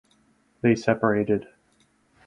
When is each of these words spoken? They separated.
They 0.61 0.73
separated. 0.73 1.45